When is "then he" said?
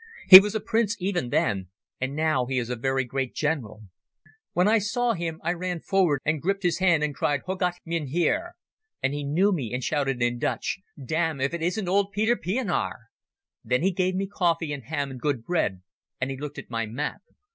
13.63-13.91